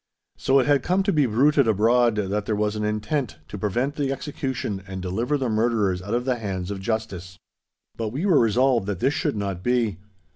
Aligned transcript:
So 0.35 0.57
it 0.57 0.65
had 0.65 0.81
come 0.81 1.03
to 1.03 1.13
be 1.13 1.27
bruited 1.27 1.67
abroad, 1.67 2.15
that 2.15 2.47
there 2.47 2.55
was 2.55 2.75
an 2.75 2.83
intent 2.83 3.37
to 3.49 3.55
prevent 3.59 3.97
the 3.97 4.11
execution 4.11 4.81
and 4.87 4.99
deliver 4.99 5.37
the 5.37 5.47
murderers 5.47 6.01
out 6.01 6.15
of 6.15 6.25
the 6.25 6.39
hands 6.39 6.71
of 6.71 6.81
justice. 6.81 7.37
But 7.97 8.09
we 8.09 8.25
were 8.25 8.39
resolved 8.39 8.87
that 8.87 8.99
this 8.99 9.13
should 9.13 9.35
not 9.35 9.61
be. 9.61 9.97